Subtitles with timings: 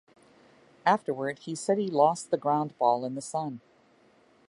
[0.83, 3.61] Afterward, he said he lost the ground ball in the sun.